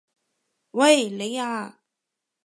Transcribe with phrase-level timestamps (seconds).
[0.71, 1.09] 喂！
[1.11, 1.77] 你啊！